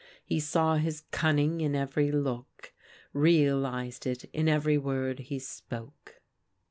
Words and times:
He 0.25 0.39
saw 0.39 0.77
his 0.77 1.03
cunning 1.11 1.61
in 1.61 1.75
every 1.75 2.11
look, 2.11 2.73
real 3.13 3.67
ized 3.67 4.07
it 4.07 4.23
in 4.33 4.49
every 4.49 4.75
word 4.79 5.19
he 5.19 5.37
spoke. 5.37 6.23